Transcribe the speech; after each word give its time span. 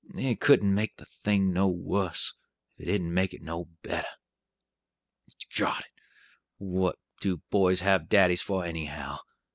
It 0.17 0.39
couldn't 0.39 0.73
make 0.73 0.97
the 0.97 1.05
thing 1.23 1.53
no 1.53 1.67
wuss, 1.67 2.33
if 2.75 2.81
it 2.87 2.91
didn't 2.91 3.13
make 3.13 3.35
it 3.35 3.43
no 3.43 3.65
better. 3.83 4.07
'Drot 5.51 5.81
it! 5.81 5.91
what 6.57 6.97
do 7.19 7.43
boys 7.51 7.81
have 7.81 8.09
daddies 8.09 8.41
for 8.41 8.65
anyhow? 8.65 9.19